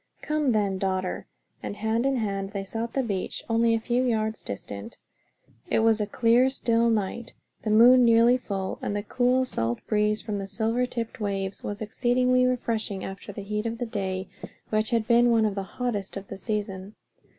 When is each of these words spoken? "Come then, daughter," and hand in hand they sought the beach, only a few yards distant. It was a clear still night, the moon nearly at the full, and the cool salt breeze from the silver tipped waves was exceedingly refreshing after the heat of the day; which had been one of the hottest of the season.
"Come 0.23 0.51
then, 0.51 0.79
daughter," 0.79 1.27
and 1.61 1.75
hand 1.75 2.07
in 2.07 2.15
hand 2.15 2.53
they 2.53 2.63
sought 2.63 2.93
the 2.93 3.03
beach, 3.03 3.43
only 3.47 3.75
a 3.75 3.79
few 3.79 4.01
yards 4.03 4.41
distant. 4.41 4.97
It 5.69 5.81
was 5.81 6.01
a 6.01 6.07
clear 6.07 6.49
still 6.49 6.89
night, 6.89 7.33
the 7.61 7.69
moon 7.69 8.03
nearly 8.03 8.33
at 8.33 8.41
the 8.41 8.47
full, 8.47 8.79
and 8.81 8.95
the 8.95 9.03
cool 9.03 9.45
salt 9.45 9.77
breeze 9.85 10.19
from 10.23 10.39
the 10.39 10.47
silver 10.47 10.87
tipped 10.87 11.19
waves 11.19 11.63
was 11.63 11.83
exceedingly 11.83 12.47
refreshing 12.47 13.03
after 13.03 13.31
the 13.31 13.43
heat 13.43 13.67
of 13.67 13.77
the 13.77 13.85
day; 13.85 14.27
which 14.71 14.89
had 14.89 15.07
been 15.07 15.29
one 15.29 15.45
of 15.45 15.53
the 15.53 15.61
hottest 15.61 16.17
of 16.17 16.29
the 16.29 16.37
season. 16.37 16.95